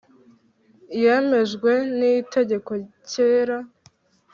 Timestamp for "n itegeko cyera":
1.97-3.57